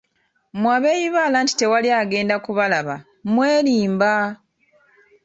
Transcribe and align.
Mmwe 0.53 0.69
abeeyibaala 0.77 1.37
nti 1.43 1.53
tewali 1.59 1.89
agenda 2.01 2.35
kubalaba 2.45 2.95
mwerimba! 3.33 4.13